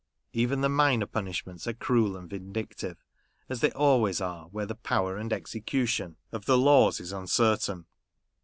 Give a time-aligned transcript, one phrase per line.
[0.33, 2.97] Even the minor punishments are cruel and vindictive,
[3.49, 7.85] as they always are where the power and execution of the laws is uncertain.